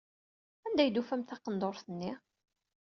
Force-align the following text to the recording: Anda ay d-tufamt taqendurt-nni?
Anda 0.65 0.81
ay 0.83 0.89
d-tufamt 0.91 1.27
taqendurt-nni? 1.29 2.11